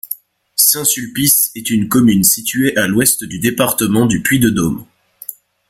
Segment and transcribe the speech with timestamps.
[0.55, 4.83] Saint-Sulpice est une commune située à l'ouest du département du Puy-de-Dôme.